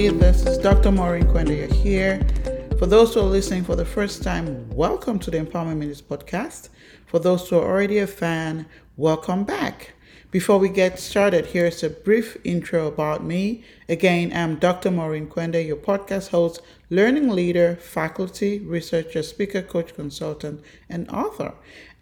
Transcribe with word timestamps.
This 0.00 0.46
is 0.46 0.56
Dr. 0.56 0.90
Maurine 0.90 1.26
Kwende 1.26 1.70
here. 1.70 2.26
For 2.78 2.86
those 2.86 3.12
who 3.12 3.20
are 3.20 3.24
listening 3.24 3.64
for 3.64 3.76
the 3.76 3.84
first 3.84 4.22
time, 4.22 4.66
welcome 4.70 5.18
to 5.18 5.30
the 5.30 5.38
Empowerment 5.38 5.76
Minutes 5.76 6.00
podcast. 6.00 6.70
For 7.04 7.18
those 7.18 7.46
who 7.46 7.58
are 7.58 7.68
already 7.68 7.98
a 7.98 8.06
fan, 8.06 8.64
welcome 8.96 9.44
back. 9.44 9.92
Before 10.30 10.56
we 10.56 10.70
get 10.70 10.98
started, 10.98 11.46
here's 11.46 11.82
a 11.82 11.90
brief 11.90 12.38
intro 12.44 12.86
about 12.86 13.22
me. 13.22 13.62
Again, 13.90 14.32
I'm 14.34 14.56
Dr. 14.56 14.90
Maurine 14.90 15.28
Kwende, 15.28 15.66
your 15.66 15.76
podcast 15.76 16.30
host, 16.30 16.62
learning 16.88 17.28
leader, 17.28 17.76
faculty, 17.76 18.58
researcher, 18.58 19.22
speaker, 19.22 19.60
coach, 19.60 19.94
consultant, 19.94 20.62
and 20.88 21.10
author. 21.10 21.52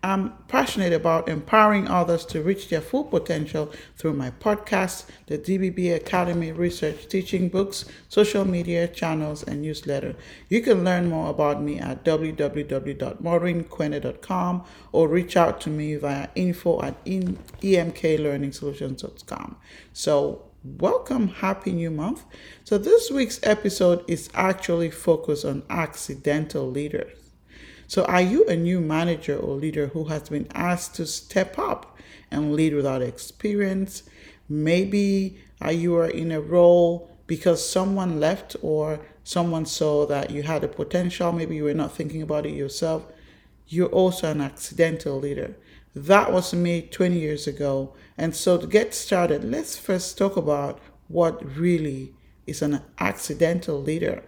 I'm 0.01 0.33
passionate 0.47 0.93
about 0.93 1.29
empowering 1.29 1.89
others 1.89 2.25
to 2.27 2.41
reach 2.41 2.69
their 2.69 2.81
full 2.81 3.03
potential 3.03 3.73
through 3.97 4.13
my 4.13 4.31
podcast, 4.31 5.07
the 5.27 5.39
DBB 5.39 5.93
Academy 5.93 6.53
research 6.53 7.09
teaching 7.09 7.49
books, 7.49 7.85
social 8.09 8.45
media 8.45 8.87
channels, 8.87 9.43
and 9.43 9.61
newsletter. 9.61 10.15
You 10.49 10.63
can 10.63 10.85
learn 10.85 11.09
more 11.09 11.31
about 11.31 11.61
me 11.61 11.81
at 11.81 12.05
www.maurinekwende.com 12.05 14.65
or 14.93 15.09
reach 15.09 15.37
out 15.37 15.61
to 15.63 15.71
me 15.71 15.97
via 15.97 16.29
info 16.37 16.81
at 16.81 17.05
emklearningsolutions.com. 17.05 19.57
So, 19.93 20.45
welcome, 20.63 21.27
happy 21.27 21.73
new 21.73 21.91
month. 21.91 22.23
So, 22.63 22.79
this 22.79 23.11
week's 23.11 23.41
episode 23.43 24.09
is 24.09 24.31
actually 24.33 24.93
focused 24.93 25.45
on 25.45 25.65
accidental 25.69 26.71
leaders. 26.71 27.28
So, 27.89 28.05
are 28.05 28.21
you 28.21 28.45
a 28.45 28.55
new 28.55 28.81
manager 28.83 29.35
or 29.35 29.57
leader 29.57 29.87
who 29.87 30.05
has 30.05 30.29
been 30.29 30.47
asked 30.53 30.95
to 30.97 31.07
step 31.07 31.59
up 31.59 31.97
and 32.31 32.55
lead 32.55 32.75
without 32.75 33.01
experience? 33.01 34.03
Maybe 34.47 35.41
you 35.67 35.97
are 35.97 36.07
in 36.07 36.31
a 36.31 36.39
role 36.39 37.11
because 37.27 37.67
someone 37.67 38.21
left 38.21 38.57
or 38.61 39.01
someone 39.25 39.65
saw 39.65 40.05
that 40.05 40.31
you 40.31 40.43
had 40.43 40.65
a 40.65 40.69
potential. 40.69 41.33
Maybe 41.33 41.57
you 41.57 41.65
were 41.65 41.73
not 41.73 41.97
thinking 41.97 42.21
about 42.21 42.45
it 42.45 42.53
yourself. 42.53 43.07
You're 43.67 43.89
also 43.89 44.31
an 44.31 44.43
accidental 44.43 45.19
leader. 45.19 45.57
That 45.95 46.31
was 46.31 46.53
me 46.53 46.83
20 46.83 47.19
years 47.19 47.47
ago. 47.47 47.95
And 48.19 48.37
so, 48.37 48.59
to 48.59 48.67
get 48.67 48.93
started, 48.93 49.45
let's 49.45 49.79
first 49.79 50.19
talk 50.19 50.37
about 50.37 50.79
what 51.09 51.43
really 51.57 52.13
is 52.47 52.61
an 52.61 52.83
accidental 52.99 53.81
leader. 53.81 54.25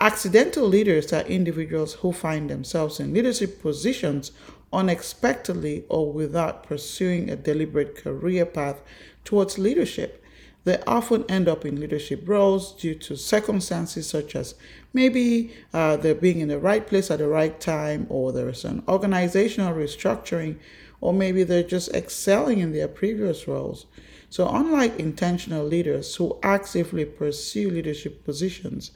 Accidental 0.00 0.66
leaders 0.66 1.12
are 1.12 1.22
individuals 1.22 1.94
who 1.94 2.12
find 2.12 2.50
themselves 2.50 3.00
in 3.00 3.14
leadership 3.14 3.62
positions 3.62 4.32
unexpectedly 4.72 5.84
or 5.88 6.12
without 6.12 6.64
pursuing 6.64 7.30
a 7.30 7.36
deliberate 7.36 7.96
career 7.96 8.44
path 8.44 8.82
towards 9.24 9.58
leadership. 9.58 10.22
They 10.64 10.82
often 10.86 11.24
end 11.28 11.46
up 11.46 11.64
in 11.64 11.78
leadership 11.78 12.22
roles 12.26 12.72
due 12.74 12.94
to 12.96 13.16
circumstances 13.16 14.08
such 14.08 14.34
as 14.34 14.54
maybe 14.92 15.54
uh, 15.72 15.96
they're 15.98 16.14
being 16.14 16.40
in 16.40 16.48
the 16.48 16.58
right 16.58 16.86
place 16.86 17.10
at 17.10 17.18
the 17.18 17.28
right 17.28 17.58
time, 17.60 18.06
or 18.08 18.32
there 18.32 18.48
is 18.48 18.64
an 18.64 18.82
organizational 18.88 19.74
restructuring, 19.74 20.56
or 21.00 21.12
maybe 21.12 21.44
they're 21.44 21.62
just 21.62 21.92
excelling 21.94 22.60
in 22.60 22.72
their 22.72 22.88
previous 22.88 23.46
roles. 23.46 23.84
So, 24.30 24.48
unlike 24.48 24.98
intentional 24.98 25.64
leaders 25.64 26.16
who 26.16 26.38
actively 26.42 27.04
pursue 27.04 27.70
leadership 27.70 28.24
positions, 28.24 28.90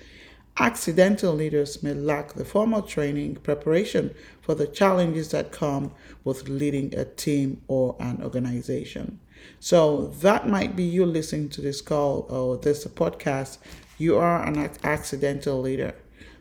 Accidental 0.61 1.33
leaders 1.33 1.85
may 1.85 1.95
lack 1.95 2.33
the 2.33 2.45
formal 2.45 2.83
training 2.83 3.37
preparation 3.37 4.13
for 4.41 4.57
the 4.57 4.67
challenges 4.67 5.31
that 5.31 5.53
come 5.53 5.93
with 6.25 6.49
leading 6.49 6.93
a 6.97 7.05
team 7.05 7.63
or 7.69 7.95
an 8.01 8.21
organization. 8.25 9.21
So 9.61 10.09
that 10.21 10.49
might 10.49 10.75
be 10.75 10.83
you 10.83 11.07
listening 11.07 11.49
to 11.51 11.61
this 11.61 11.81
call 11.81 12.27
or 12.29 12.57
this 12.57 12.85
podcast. 12.87 13.59
You 13.99 14.17
are 14.17 14.45
an 14.45 14.71
accidental 14.83 15.61
leader. 15.61 15.95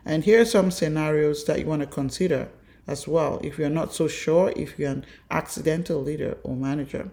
And 0.04 0.24
here 0.24 0.40
are 0.40 0.44
some 0.44 0.72
scenarios 0.72 1.44
that 1.44 1.60
you 1.60 1.66
want 1.66 1.82
to 1.82 1.86
consider 1.86 2.48
as 2.88 3.06
well 3.06 3.40
if 3.44 3.56
you're 3.56 3.70
not 3.70 3.94
so 3.94 4.08
sure 4.08 4.52
if 4.56 4.78
you're 4.78 4.90
an 4.90 5.06
accidental 5.30 6.02
leader 6.02 6.38
or 6.42 6.56
manager. 6.56 7.10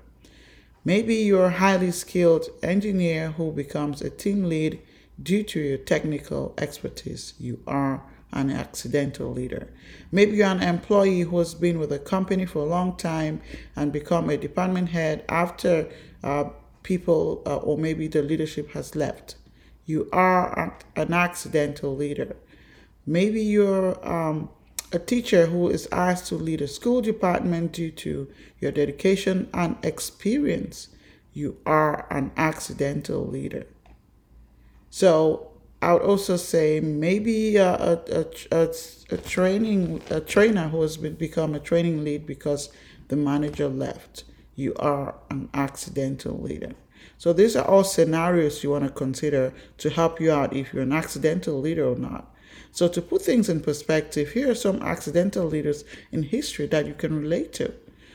Maybe 0.84 1.16
you're 1.16 1.46
a 1.46 1.52
highly 1.52 1.92
skilled 1.92 2.48
engineer 2.64 3.32
who 3.32 3.52
becomes 3.52 4.02
a 4.02 4.10
team 4.10 4.46
lead 4.46 4.80
due 5.22 5.44
to 5.44 5.60
your 5.60 5.78
technical 5.78 6.54
expertise, 6.58 7.34
you 7.40 7.60
are 7.68 8.04
an 8.32 8.52
accidental 8.52 9.32
leader. 9.32 9.68
Maybe 10.12 10.38
you're 10.38 10.48
an 10.48 10.62
employee 10.62 11.22
who 11.22 11.40
has 11.40 11.56
been 11.56 11.80
with 11.80 11.92
a 11.92 12.00
company 12.00 12.46
for 12.46 12.60
a 12.60 12.66
long 12.66 12.98
time 12.98 13.42
and 13.76 13.92
become 13.92 14.30
a 14.30 14.38
department 14.38 14.90
head 14.90 15.24
after 15.30 15.90
uh, 16.24 16.46
people 16.84 17.42
uh, 17.46 17.58
or 17.58 17.78
maybe 17.78 18.08
the 18.08 18.22
leadership 18.22 18.72
has 18.72 18.96
left. 18.96 19.36
You 19.86 20.10
are 20.12 20.76
an 20.96 21.14
accidental 21.14 21.96
leader. 21.96 22.36
Maybe 23.06 23.42
you're 23.42 24.06
um, 24.08 24.50
a 24.92 25.00
teacher 25.00 25.46
who 25.46 25.70
is 25.70 25.88
asked 25.92 26.28
to 26.28 26.36
lead 26.36 26.62
a 26.62 26.68
school 26.68 27.02
department 27.02 27.72
due 27.72 27.92
to 27.92 28.28
your 28.60 28.72
dedication 28.72 29.50
and 29.54 29.78
experience. 29.84 30.90
You 31.34 31.58
are 31.66 32.08
an 32.10 32.32
accidental 32.36 33.26
leader. 33.26 33.68
So 34.96 35.52
I 35.82 35.92
would 35.92 36.04
also 36.04 36.38
say 36.38 36.80
maybe 36.80 37.60
uh, 37.60 37.98
a, 37.98 38.00
a, 38.10 38.26
a, 38.50 38.70
a, 39.10 39.18
training 39.18 40.02
a 40.10 40.22
trainer 40.22 40.70
who 40.70 40.82
has 40.84 40.96
become 40.96 41.54
a 41.54 41.60
training 41.60 42.06
lead 42.06 42.26
because 42.26 42.70
the 43.10 43.18
manager 43.18 43.68
left. 43.68 44.24
You 44.56 44.74
are 44.76 45.16
an 45.30 45.50
accidental 45.54 46.42
leader. 46.42 46.72
So 47.18 47.34
these 47.34 47.58
are 47.58 47.68
all 47.68 47.84
scenarios 47.84 48.64
you 48.64 48.70
want 48.70 48.86
to 48.86 48.90
consider 48.90 49.54
to 49.80 49.90
help 49.90 50.22
you 50.22 50.32
out 50.32 50.56
if 50.56 50.74
you're 50.74 50.84
an 50.84 50.94
accidental 50.94 51.60
leader 51.60 51.86
or 51.86 51.98
not. 51.98 52.34
So 52.72 52.88
to 52.88 53.02
put 53.02 53.22
things 53.22 53.50
in 53.50 53.60
perspective, 53.60 54.32
here 54.32 54.52
are 54.52 54.56
some 54.56 54.82
accidental 54.82 55.46
leaders 55.46 55.84
in 56.14 56.24
history 56.24 56.68
that 56.68 56.88
you 56.88 56.94
can 56.94 57.20
relate 57.20 57.52
to. 57.56 57.74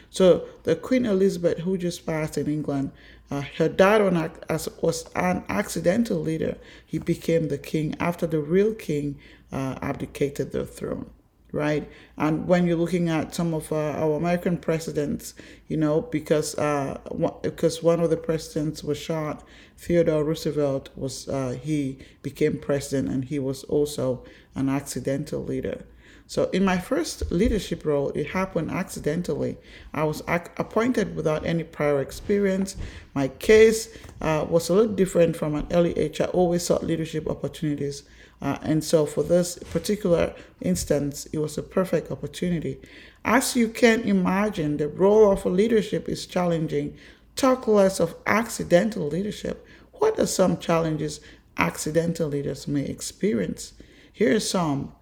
So 0.09 0.47
the 0.65 0.77
Queen 0.77 1.05
Elizabeth, 1.05 1.59
who 1.59 1.77
just 1.77 2.07
passed 2.07 2.39
in 2.39 2.49
England, 2.49 2.93
uh, 3.31 3.43
her 3.59 3.69
dad 3.69 4.01
on, 4.01 4.31
as, 4.49 4.69
was 4.81 5.09
an 5.15 5.45
accidental 5.49 6.19
leader. 6.19 6.57
He 6.85 6.99
became 6.99 7.49
the 7.49 7.59
king 7.59 7.95
after 8.01 8.27
the 8.27 8.41
real 8.41 8.75
king 8.75 9.19
uh, 9.53 9.79
abdicated 9.81 10.53
the 10.53 10.67
throne, 10.67 11.11
right? 11.53 11.89
And 12.17 12.49
when 12.49 12.67
you're 12.67 12.77
looking 12.77 13.09
at 13.09 13.35
some 13.35 13.55
of 13.55 13.71
uh, 13.73 13.77
our 13.77 14.17
American 14.17 14.57
presidents, 14.59 15.35
you 15.69 15.77
know, 15.77 16.01
because 16.03 16.57
uh, 16.59 16.99
because 17.43 17.83
one 17.83 18.01
of 18.01 18.11
the 18.11 18.17
presidents 18.17 18.83
was 18.83 18.99
shot, 18.99 19.45
Theodore 19.77 20.25
Roosevelt 20.25 20.91
was 20.97 21.29
uh, 21.29 21.57
he 21.61 21.99
became 22.23 22.59
president, 22.59 23.09
and 23.09 23.25
he 23.27 23.39
was 23.39 23.65
also 23.65 24.25
an 24.55 24.69
accidental 24.69 25.45
leader. 25.45 25.85
So, 26.31 26.45
in 26.51 26.65
my 26.65 26.79
first 26.79 27.33
leadership 27.33 27.85
role, 27.85 28.11
it 28.11 28.29
happened 28.29 28.71
accidentally. 28.71 29.59
I 29.93 30.05
was 30.05 30.23
ac- 30.29 30.53
appointed 30.59 31.17
without 31.17 31.45
any 31.45 31.65
prior 31.65 32.01
experience. 32.01 32.77
My 33.15 33.27
case 33.27 33.89
uh, 34.21 34.47
was 34.49 34.69
a 34.69 34.75
little 34.75 34.95
different 34.95 35.35
from 35.35 35.57
an 35.57 35.67
early 35.73 35.99
age. 35.99 36.21
I 36.21 36.27
always 36.27 36.63
sought 36.63 36.85
leadership 36.85 37.29
opportunities. 37.29 38.05
Uh, 38.41 38.59
and 38.63 38.85
so, 38.85 39.07
for 39.07 39.25
this 39.25 39.59
particular 39.73 40.33
instance, 40.61 41.27
it 41.33 41.39
was 41.39 41.59
a 41.59 41.65
perfect 41.65 42.13
opportunity. 42.13 42.81
As 43.25 43.57
you 43.57 43.67
can 43.67 44.03
imagine, 44.03 44.77
the 44.77 44.87
role 44.87 45.33
of 45.33 45.45
a 45.45 45.49
leadership 45.49 46.09
is 46.09 46.27
challenging. 46.27 46.97
Talk 47.35 47.67
less 47.67 47.99
of 47.99 48.15
accidental 48.25 49.09
leadership. 49.09 49.67
What 49.95 50.17
are 50.21 50.27
some 50.27 50.59
challenges 50.59 51.21
accidental 51.57 52.29
leaders 52.29 52.69
may 52.69 52.85
experience? 52.85 53.73
Here 54.13 54.37
are 54.37 54.39
some 54.39 54.93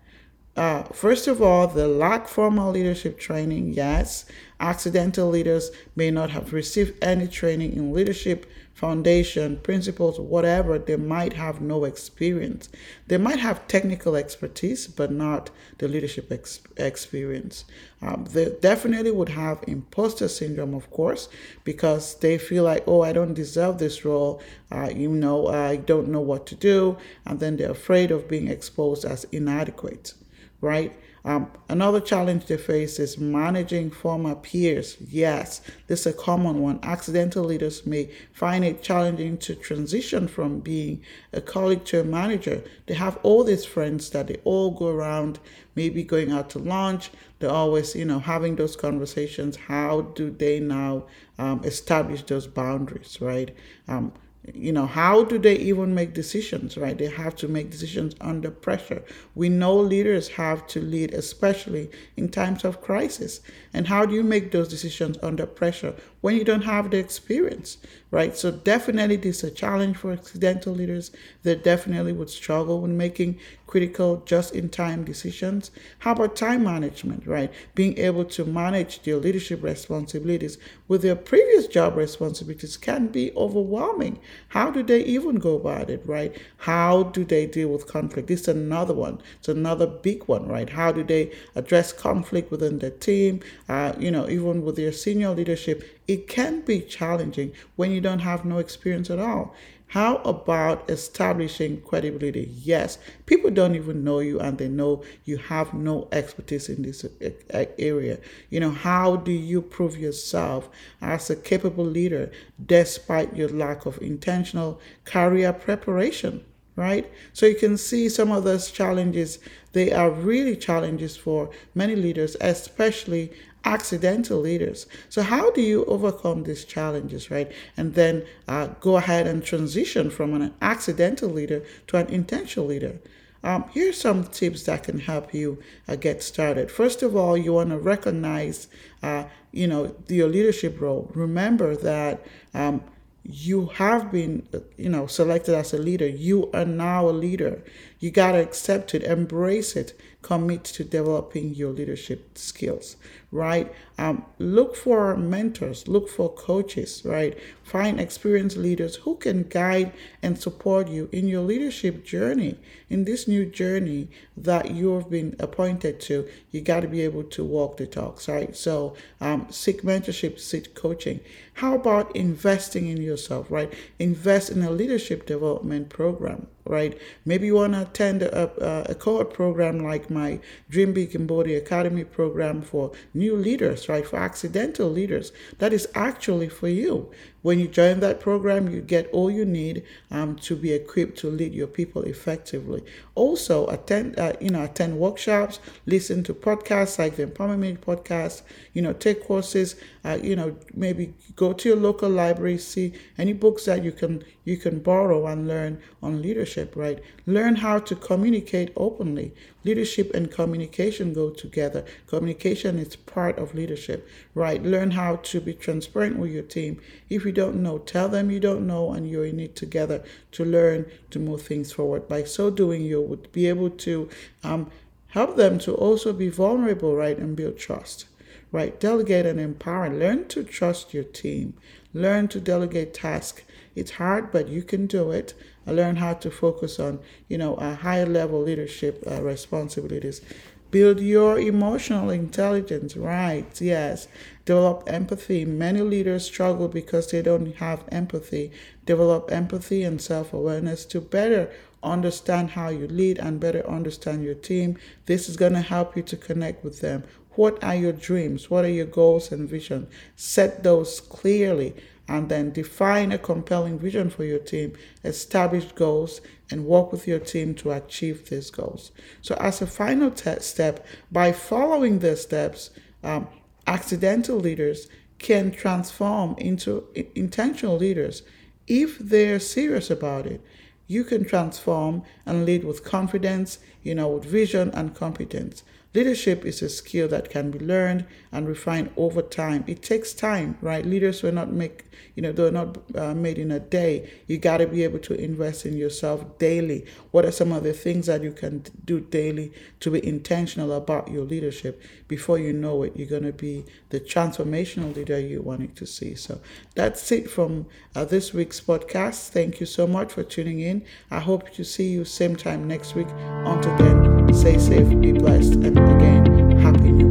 uh, 0.58 0.82
first 0.92 1.28
of 1.28 1.40
all, 1.40 1.68
the 1.68 1.86
lack 1.86 2.24
of 2.24 2.30
formal 2.30 2.72
leadership 2.72 3.16
training. 3.16 3.74
Yes, 3.74 4.24
accidental 4.58 5.28
leaders 5.28 5.70
may 5.94 6.10
not 6.10 6.30
have 6.30 6.52
received 6.52 7.00
any 7.00 7.28
training 7.28 7.74
in 7.74 7.92
leadership, 7.92 8.44
foundation, 8.74 9.58
principles, 9.58 10.18
whatever. 10.18 10.76
They 10.76 10.96
might 10.96 11.34
have 11.34 11.60
no 11.60 11.84
experience. 11.84 12.68
They 13.06 13.18
might 13.18 13.38
have 13.38 13.68
technical 13.68 14.16
expertise, 14.16 14.88
but 14.88 15.12
not 15.12 15.50
the 15.78 15.86
leadership 15.86 16.32
ex- 16.32 16.58
experience. 16.76 17.64
Um, 18.02 18.26
they 18.28 18.52
definitely 18.60 19.12
would 19.12 19.28
have 19.28 19.62
imposter 19.68 20.26
syndrome, 20.26 20.74
of 20.74 20.90
course, 20.90 21.28
because 21.62 22.16
they 22.16 22.36
feel 22.36 22.64
like, 22.64 22.82
oh, 22.88 23.02
I 23.02 23.12
don't 23.12 23.34
deserve 23.34 23.78
this 23.78 24.04
role. 24.04 24.42
Uh, 24.72 24.90
you 24.92 25.10
know, 25.10 25.46
I 25.46 25.76
don't 25.76 26.08
know 26.08 26.20
what 26.20 26.48
to 26.48 26.56
do, 26.56 26.98
and 27.24 27.38
then 27.38 27.58
they're 27.58 27.70
afraid 27.70 28.10
of 28.10 28.26
being 28.26 28.48
exposed 28.48 29.04
as 29.04 29.22
inadequate 29.30 30.14
right? 30.60 30.92
Um, 31.24 31.50
another 31.68 32.00
challenge 32.00 32.46
they 32.46 32.56
face 32.56 32.98
is 32.98 33.18
managing 33.18 33.90
former 33.90 34.34
peers. 34.34 34.96
Yes, 35.00 35.60
this 35.86 36.00
is 36.00 36.06
a 36.06 36.12
common 36.12 36.62
one. 36.62 36.80
Accidental 36.82 37.44
leaders 37.44 37.84
may 37.84 38.10
find 38.32 38.64
it 38.64 38.82
challenging 38.82 39.36
to 39.38 39.54
transition 39.54 40.28
from 40.28 40.60
being 40.60 41.02
a 41.32 41.40
colleague 41.40 41.84
to 41.86 42.00
a 42.00 42.04
manager. 42.04 42.62
They 42.86 42.94
have 42.94 43.18
all 43.22 43.44
these 43.44 43.64
friends 43.64 44.08
that 44.10 44.28
they 44.28 44.36
all 44.44 44.70
go 44.70 44.88
around, 44.88 45.38
maybe 45.74 46.02
going 46.02 46.32
out 46.32 46.50
to 46.50 46.60
lunch. 46.60 47.10
They're 47.40 47.50
always, 47.50 47.94
you 47.94 48.04
know, 48.04 48.20
having 48.20 48.56
those 48.56 48.76
conversations. 48.76 49.56
How 49.56 50.00
do 50.00 50.30
they 50.30 50.60
now 50.60 51.04
um, 51.38 51.62
establish 51.64 52.22
those 52.22 52.46
boundaries, 52.46 53.20
right? 53.20 53.54
Um, 53.86 54.12
you 54.54 54.72
know 54.72 54.86
how 54.86 55.24
do 55.24 55.38
they 55.38 55.56
even 55.56 55.94
make 55.94 56.14
decisions 56.14 56.76
right? 56.76 56.96
They 56.96 57.06
have 57.08 57.36
to 57.36 57.48
make 57.48 57.70
decisions 57.70 58.14
under 58.20 58.50
pressure. 58.50 59.02
We 59.34 59.48
know 59.48 59.76
leaders 59.76 60.28
have 60.28 60.66
to 60.68 60.80
lead 60.80 61.14
especially 61.14 61.90
in 62.16 62.28
times 62.28 62.64
of 62.64 62.80
crisis. 62.80 63.40
And 63.72 63.86
how 63.86 64.06
do 64.06 64.14
you 64.14 64.22
make 64.22 64.50
those 64.50 64.68
decisions 64.68 65.18
under 65.22 65.46
pressure 65.46 65.94
when 66.20 66.36
you 66.36 66.44
don't 66.44 66.62
have 66.62 66.90
the 66.90 66.98
experience 66.98 67.78
right? 68.10 68.36
So 68.36 68.50
definitely 68.50 69.16
this 69.16 69.38
is 69.38 69.44
a 69.44 69.50
challenge 69.50 69.96
for 69.96 70.12
accidental 70.12 70.72
leaders. 70.74 71.10
They 71.42 71.54
definitely 71.54 72.12
would 72.12 72.30
struggle 72.30 72.80
when 72.80 72.96
making 72.96 73.38
critical 73.68 74.22
just 74.26 74.54
in 74.54 74.68
time 74.68 75.04
decisions 75.04 75.70
how 76.00 76.12
about 76.12 76.34
time 76.34 76.64
management 76.64 77.24
right 77.26 77.52
being 77.76 77.96
able 77.98 78.24
to 78.24 78.44
manage 78.44 79.02
their 79.02 79.16
leadership 79.16 79.62
responsibilities 79.62 80.58
with 80.88 81.02
their 81.02 81.14
previous 81.14 81.68
job 81.68 81.96
responsibilities 81.96 82.76
can 82.76 83.06
be 83.06 83.30
overwhelming 83.36 84.18
how 84.48 84.70
do 84.70 84.82
they 84.82 85.04
even 85.04 85.36
go 85.36 85.56
about 85.56 85.90
it, 85.90 86.02
right? 86.06 86.34
How 86.58 87.04
do 87.04 87.24
they 87.24 87.46
deal 87.46 87.68
with 87.68 87.86
conflict? 87.86 88.28
This 88.28 88.42
is 88.42 88.48
another 88.48 88.94
one. 88.94 89.20
It's 89.38 89.48
another 89.48 89.86
big 89.86 90.24
one, 90.24 90.48
right? 90.48 90.70
How 90.70 90.90
do 90.90 91.04
they 91.04 91.32
address 91.54 91.92
conflict 91.92 92.50
within 92.50 92.78
the 92.78 92.90
team? 92.90 93.40
Uh, 93.68 93.92
you 93.98 94.10
know, 94.10 94.28
even 94.28 94.64
with 94.64 94.76
their 94.76 94.92
senior 94.92 95.30
leadership, 95.30 95.84
it 96.06 96.26
can 96.28 96.62
be 96.62 96.80
challenging 96.80 97.52
when 97.76 97.92
you 97.92 98.00
don't 98.00 98.20
have 98.20 98.44
no 98.44 98.58
experience 98.58 99.10
at 99.10 99.18
all. 99.18 99.54
How 99.88 100.16
about 100.18 100.88
establishing 100.90 101.80
credibility? 101.80 102.50
Yes, 102.62 102.98
people 103.26 103.50
don't 103.50 103.74
even 103.74 104.04
know 104.04 104.20
you 104.20 104.38
and 104.38 104.58
they 104.58 104.68
know 104.68 105.02
you 105.24 105.38
have 105.38 105.74
no 105.74 106.08
expertise 106.12 106.68
in 106.68 106.82
this 106.82 107.04
uh, 107.04 107.30
uh, 107.52 107.64
area. 107.78 108.18
You 108.50 108.60
know, 108.60 108.70
how 108.70 109.16
do 109.16 109.32
you 109.32 109.62
prove 109.62 109.96
yourself 109.96 110.68
as 111.00 111.30
a 111.30 111.36
capable 111.36 111.84
leader 111.84 112.30
despite 112.64 113.34
your 113.34 113.48
lack 113.48 113.86
of 113.86 114.00
intentional 114.02 114.80
career 115.04 115.52
preparation? 115.52 116.44
Right? 116.78 117.10
So 117.32 117.46
you 117.46 117.56
can 117.56 117.76
see 117.76 118.08
some 118.08 118.30
of 118.30 118.44
those 118.44 118.70
challenges, 118.70 119.40
they 119.72 119.92
are 119.92 120.10
really 120.10 120.56
challenges 120.56 121.16
for 121.16 121.50
many 121.74 121.96
leaders, 121.96 122.36
especially 122.40 123.32
accidental 123.64 124.38
leaders. 124.38 124.86
So, 125.08 125.22
how 125.22 125.50
do 125.50 125.60
you 125.60 125.84
overcome 125.86 126.44
these 126.44 126.64
challenges, 126.64 127.30
right? 127.30 127.50
And 127.76 127.94
then 127.94 128.24
uh, 128.46 128.68
go 128.80 128.96
ahead 128.96 129.26
and 129.26 129.44
transition 129.44 130.08
from 130.10 130.34
an 130.34 130.54
accidental 130.62 131.28
leader 131.28 131.64
to 131.88 131.96
an 131.96 132.06
intentional 132.08 132.68
leader. 132.68 133.00
Um, 133.42 133.64
here's 133.72 134.00
some 134.00 134.24
tips 134.24 134.64
that 134.64 134.82
can 134.84 134.98
help 134.98 135.32
you 135.32 135.58
uh, 135.86 135.96
get 135.96 136.22
started. 136.22 136.70
First 136.70 137.02
of 137.02 137.14
all, 137.14 137.36
you 137.36 137.52
want 137.52 137.70
to 137.70 137.78
recognize, 137.78 138.68
uh, 139.02 139.24
you 139.52 139.66
know, 139.66 139.94
your 140.08 140.28
leadership 140.28 140.80
role. 140.80 141.10
Remember 141.14 141.76
that 141.76 142.26
um, 142.54 142.82
you 143.30 143.66
have 143.66 144.10
been, 144.10 144.48
you 144.78 144.88
know, 144.88 145.06
selected 145.06 145.54
as 145.54 145.74
a 145.74 145.78
leader. 145.78 146.08
You 146.08 146.50
are 146.52 146.64
now 146.64 147.08
a 147.08 147.12
leader. 147.12 147.62
You 148.00 148.10
got 148.10 148.32
to 148.32 148.38
accept 148.38 148.94
it, 148.94 149.02
embrace 149.02 149.76
it, 149.76 149.92
commit 150.28 150.62
to 150.62 150.84
developing 150.84 151.54
your 151.54 151.70
leadership 151.70 152.36
skills, 152.36 152.96
right? 153.32 153.72
Um, 153.96 154.26
look 154.38 154.76
for 154.76 155.16
mentors, 155.16 155.88
look 155.88 156.06
for 156.06 156.28
coaches, 156.28 157.00
right? 157.02 157.38
Find 157.62 157.98
experienced 157.98 158.58
leaders 158.58 158.96
who 158.96 159.16
can 159.16 159.44
guide 159.44 159.90
and 160.22 160.38
support 160.38 160.88
you 160.88 161.08
in 161.12 161.28
your 161.28 161.40
leadership 161.40 162.04
journey, 162.04 162.58
in 162.90 163.04
this 163.04 163.26
new 163.26 163.46
journey 163.46 164.08
that 164.36 164.70
you've 164.70 165.08
been 165.08 165.34
appointed 165.38 165.98
to. 166.00 166.28
You 166.50 166.60
got 166.60 166.80
to 166.80 166.88
be 166.88 167.00
able 167.00 167.24
to 167.24 167.42
walk 167.42 167.78
the 167.78 167.86
talks, 167.86 168.28
right? 168.28 168.54
So, 168.54 168.96
um, 169.22 169.46
seek 169.48 169.80
mentorship, 169.80 170.38
seek 170.38 170.74
coaching. 170.74 171.20
How 171.54 171.74
about 171.74 172.14
investing 172.14 172.86
in 172.86 173.00
yourself, 173.00 173.50
right? 173.50 173.72
Invest 173.98 174.50
in 174.50 174.62
a 174.62 174.70
leadership 174.70 175.24
development 175.24 175.88
program 175.88 176.48
right? 176.68 176.98
Maybe 177.24 177.46
you 177.46 177.54
want 177.54 177.72
to 177.72 177.82
attend 177.82 178.22
a, 178.22 178.90
a, 178.90 178.94
cohort 178.94 179.32
program 179.32 179.80
like 179.80 180.10
my 180.10 180.40
Dream 180.68 180.92
Big 180.92 181.12
Cambodia 181.12 181.58
Academy 181.58 182.04
program 182.04 182.62
for 182.62 182.92
new 183.14 183.34
leaders, 183.34 183.88
right? 183.88 184.06
For 184.06 184.18
accidental 184.18 184.88
leaders. 184.90 185.32
That 185.58 185.72
is 185.72 185.88
actually 185.94 186.48
for 186.48 186.68
you. 186.68 187.10
When 187.42 187.60
you 187.60 187.68
join 187.68 188.00
that 188.00 188.20
program, 188.20 188.68
you 188.68 188.80
get 188.80 189.08
all 189.12 189.30
you 189.30 189.44
need 189.44 189.84
um, 190.10 190.36
to 190.36 190.56
be 190.56 190.72
equipped 190.72 191.18
to 191.18 191.30
lead 191.30 191.54
your 191.54 191.68
people 191.68 192.02
effectively. 192.02 192.82
Also, 193.14 193.66
attend 193.68 194.18
uh, 194.18 194.32
you 194.40 194.50
know 194.50 194.64
attend 194.64 194.98
workshops, 194.98 195.60
listen 195.86 196.22
to 196.24 196.34
podcasts 196.34 196.98
like 196.98 197.16
the 197.16 197.26
Empowerment 197.26 197.78
Podcast. 197.78 198.42
You 198.72 198.82
know, 198.82 198.92
take 198.92 199.24
courses. 199.24 199.76
Uh, 200.04 200.18
you 200.22 200.34
know, 200.36 200.56
maybe 200.74 201.12
go 201.36 201.52
to 201.52 201.68
your 201.68 201.76
local 201.76 202.08
library, 202.08 202.56
see 202.58 202.92
any 203.18 203.32
books 203.32 203.64
that 203.66 203.84
you 203.84 203.92
can 203.92 204.24
you 204.44 204.56
can 204.56 204.78
borrow 204.78 205.26
and 205.26 205.46
learn 205.46 205.80
on 206.02 206.22
leadership. 206.22 206.74
Right, 206.74 207.00
learn 207.26 207.56
how 207.56 207.78
to 207.80 207.94
communicate 207.94 208.72
openly. 208.76 209.32
Leadership 209.64 210.14
and 210.14 210.30
communication 210.30 211.12
go 211.12 211.30
together. 211.30 211.84
Communication 212.06 212.78
is 212.78 212.96
part 212.96 213.38
of 213.38 213.54
leadership. 213.54 214.08
Right, 214.34 214.62
learn 214.62 214.92
how 214.92 215.16
to 215.16 215.40
be 215.40 215.52
transparent 215.52 216.18
with 216.18 216.30
your 216.30 216.42
team. 216.42 216.80
If 217.10 217.24
you 217.28 217.32
don't 217.32 217.62
know, 217.62 217.76
tell 217.76 218.08
them 218.08 218.30
you 218.30 218.40
don't 218.40 218.66
know 218.66 218.92
and 218.92 219.08
you're 219.08 219.26
in 219.26 219.38
it 219.38 219.54
together 219.54 220.02
to 220.32 220.44
learn 220.44 220.86
to 221.10 221.18
move 221.18 221.42
things 221.42 221.72
forward. 221.72 222.08
By 222.08 222.24
so 222.24 222.48
doing, 222.48 222.82
you 222.82 223.02
would 223.02 223.30
be 223.32 223.46
able 223.48 223.68
to 223.86 224.08
um, 224.42 224.70
help 225.08 225.36
them 225.36 225.58
to 225.60 225.74
also 225.74 226.14
be 226.14 226.30
vulnerable, 226.30 226.96
right, 226.96 227.18
and 227.18 227.36
build 227.36 227.58
trust. 227.58 228.06
Right, 228.50 228.80
delegate 228.80 229.26
and 229.26 229.38
empower. 229.38 229.90
Learn 229.90 230.26
to 230.28 230.42
trust 230.42 230.94
your 230.94 231.04
team. 231.04 231.52
Learn 231.92 232.28
to 232.28 232.40
delegate 232.40 232.94
tasks. 232.94 233.42
It's 233.76 233.92
hard, 233.92 234.32
but 234.32 234.48
you 234.48 234.62
can 234.62 234.86
do 234.86 235.10
it. 235.10 235.34
Learn 235.66 235.96
how 235.96 236.14
to 236.14 236.30
focus 236.30 236.80
on, 236.80 237.00
you 237.28 237.36
know, 237.36 237.56
a 237.56 237.74
higher 237.74 238.06
level 238.06 238.40
leadership 238.40 239.04
uh, 239.06 239.20
responsibilities. 239.22 240.22
Build 240.70 241.00
your 241.00 241.38
emotional 241.38 242.10
intelligence, 242.10 242.96
right? 242.96 243.46
Yes. 243.60 244.06
Develop 244.44 244.84
empathy. 244.86 245.44
Many 245.44 245.80
leaders 245.80 246.24
struggle 246.26 246.68
because 246.68 247.10
they 247.10 247.22
don't 247.22 247.56
have 247.56 247.84
empathy. 247.90 248.50
Develop 248.84 249.32
empathy 249.32 249.82
and 249.82 250.00
self 250.00 250.32
awareness 250.32 250.84
to 250.86 251.00
better 251.00 251.50
understand 251.82 252.50
how 252.50 252.68
you 252.68 252.86
lead 252.86 253.18
and 253.18 253.40
better 253.40 253.66
understand 253.68 254.24
your 254.24 254.34
team. 254.34 254.76
This 255.06 255.28
is 255.28 255.36
going 255.36 255.54
to 255.54 255.60
help 255.60 255.96
you 255.96 256.02
to 256.02 256.16
connect 256.16 256.64
with 256.64 256.80
them. 256.80 257.04
What 257.30 257.62
are 257.62 257.76
your 257.76 257.92
dreams? 257.92 258.50
What 258.50 258.64
are 258.64 258.70
your 258.70 258.86
goals 258.86 259.30
and 259.30 259.48
vision? 259.48 259.86
Set 260.16 260.64
those 260.64 261.00
clearly 261.00 261.74
and 262.08 262.28
then 262.30 262.50
define 262.50 263.12
a 263.12 263.18
compelling 263.18 263.78
vision 263.78 264.08
for 264.08 264.24
your 264.24 264.38
team, 264.38 264.72
establish 265.04 265.70
goals, 265.72 266.20
and 266.50 266.64
work 266.64 266.90
with 266.90 267.06
your 267.06 267.18
team 267.18 267.54
to 267.54 267.70
achieve 267.70 268.28
these 268.28 268.50
goals. 268.50 268.90
So, 269.20 269.34
as 269.36 269.60
a 269.60 269.66
final 269.66 270.10
te- 270.10 270.40
step, 270.40 270.86
by 271.12 271.32
following 271.32 271.98
these 271.98 272.22
steps, 272.22 272.70
um, 273.04 273.28
accidental 273.66 274.38
leaders 274.38 274.88
can 275.18 275.50
transform 275.50 276.34
into 276.38 276.84
intentional 277.14 277.76
leaders 277.76 278.22
if 278.66 278.98
they're 278.98 279.40
serious 279.40 279.90
about 279.90 280.26
it. 280.26 280.40
You 280.86 281.04
can 281.04 281.24
transform 281.24 282.02
and 282.24 282.46
lead 282.46 282.64
with 282.64 282.84
confidence, 282.84 283.58
you 283.82 283.94
know, 283.94 284.08
with 284.08 284.24
vision 284.24 284.70
and 284.72 284.94
competence. 284.94 285.62
Leadership 285.94 286.44
is 286.44 286.60
a 286.60 286.68
skill 286.68 287.08
that 287.08 287.30
can 287.30 287.50
be 287.50 287.58
learned 287.58 288.04
and 288.30 288.46
refined 288.46 288.90
over 288.96 289.22
time. 289.22 289.64
It 289.66 289.82
takes 289.82 290.12
time, 290.12 290.58
right? 290.60 290.84
Leaders 290.84 291.22
were 291.22 291.32
not 291.32 291.50
make, 291.50 291.86
you 292.14 292.22
know, 292.22 292.30
they're 292.30 292.52
not 292.52 292.76
uh, 292.94 293.14
made 293.14 293.38
in 293.38 293.50
a 293.50 293.58
day. 293.58 294.10
You 294.26 294.36
got 294.36 294.58
to 294.58 294.66
be 294.66 294.84
able 294.84 294.98
to 294.98 295.14
invest 295.14 295.64
in 295.64 295.78
yourself 295.78 296.38
daily. 296.38 296.84
What 297.10 297.24
are 297.24 297.32
some 297.32 297.52
of 297.52 297.62
the 297.64 297.72
things 297.72 298.04
that 298.04 298.22
you 298.22 298.32
can 298.32 298.64
do 298.84 299.00
daily 299.00 299.50
to 299.80 299.90
be 299.90 300.06
intentional 300.06 300.72
about 300.72 301.10
your 301.10 301.24
leadership? 301.24 301.82
Before 302.06 302.38
you 302.38 302.52
know 302.52 302.82
it, 302.82 302.94
you're 302.94 303.08
going 303.08 303.22
to 303.22 303.32
be 303.32 303.64
the 303.88 303.98
transformational 303.98 304.94
leader 304.94 305.18
you 305.18 305.40
wanted 305.40 305.74
to 305.76 305.86
see. 305.86 306.14
So 306.14 306.40
that's 306.74 307.10
it 307.10 307.30
from 307.30 307.64
uh, 307.94 308.04
this 308.04 308.34
week's 308.34 308.60
podcast. 308.60 309.30
Thank 309.30 309.58
you 309.58 309.64
so 309.64 309.86
much 309.86 310.12
for 310.12 310.22
tuning 310.22 310.60
in. 310.60 310.84
I 311.10 311.20
hope 311.20 311.50
to 311.52 311.64
see 311.64 311.88
you 311.88 312.04
same 312.04 312.36
time 312.36 312.68
next 312.68 312.94
week. 312.94 313.08
Until 313.10 313.74
then, 313.78 314.17
stay 314.38 314.56
safe, 314.56 314.88
be 315.00 315.10
blessed, 315.10 315.54
and 315.54 315.76
again, 315.76 316.58
Happy 316.60 316.92
New 316.92 316.92
Month. 316.92 317.07